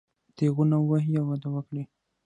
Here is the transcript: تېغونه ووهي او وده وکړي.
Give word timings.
تېغونه 0.35 0.75
ووهي 0.79 1.13
او 1.19 1.25
وده 1.29 1.49
وکړي. 1.53 1.83